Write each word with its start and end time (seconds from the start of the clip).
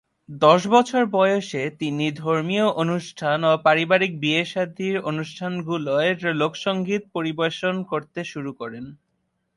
দশ 0.43 0.61
বছর 0.67 1.01
বয়সে 1.13 1.63
তিনি 1.79 2.05
ধর্মীয় 2.17 2.65
অনুষ্ঠান 2.83 3.39
ও 3.43 3.61
পারিবারিক 3.65 4.11
বিয়ে-শাদীর 4.19 4.95
অনুষ্ঠানগুলোয় 5.01 6.09
লোকসঙ্গীত 6.33 7.03
পরিবেশন 7.15 7.75
করতে 7.83 8.19
শুরু 8.23 8.51
করেন। 8.53 8.85